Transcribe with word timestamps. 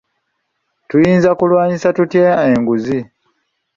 Tuyinza 0.87 1.29
kulwanyisa 1.39 1.87
tutya 1.97 2.27
enguzi? 2.53 2.99